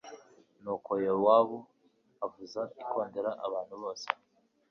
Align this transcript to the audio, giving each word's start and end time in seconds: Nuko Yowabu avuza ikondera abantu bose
Nuko 0.61 0.91
Yowabu 1.05 1.57
avuza 2.25 2.61
ikondera 2.81 3.31
abantu 3.45 3.73
bose 3.81 4.07